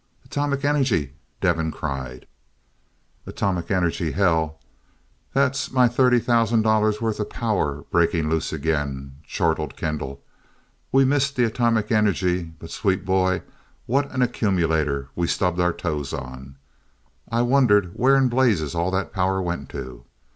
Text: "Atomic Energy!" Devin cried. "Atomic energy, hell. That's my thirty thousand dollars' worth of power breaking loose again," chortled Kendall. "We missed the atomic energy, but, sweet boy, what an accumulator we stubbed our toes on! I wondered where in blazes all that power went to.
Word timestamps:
"Atomic 0.25 0.65
Energy!" 0.65 1.13
Devin 1.41 1.69
cried. 1.69 2.25
"Atomic 3.27 3.69
energy, 3.69 4.13
hell. 4.13 4.59
That's 5.33 5.71
my 5.71 5.87
thirty 5.87 6.17
thousand 6.17 6.63
dollars' 6.63 6.99
worth 6.99 7.19
of 7.19 7.29
power 7.29 7.83
breaking 7.91 8.27
loose 8.27 8.51
again," 8.51 9.17
chortled 9.27 9.77
Kendall. 9.77 10.23
"We 10.91 11.05
missed 11.05 11.35
the 11.35 11.43
atomic 11.43 11.91
energy, 11.91 12.51
but, 12.57 12.71
sweet 12.71 13.05
boy, 13.05 13.43
what 13.85 14.09
an 14.09 14.23
accumulator 14.23 15.09
we 15.15 15.27
stubbed 15.27 15.59
our 15.59 15.71
toes 15.71 16.13
on! 16.13 16.55
I 17.31 17.43
wondered 17.43 17.91
where 17.93 18.15
in 18.15 18.27
blazes 18.27 18.73
all 18.73 18.89
that 18.89 19.13
power 19.13 19.39
went 19.39 19.69
to. 19.69 20.03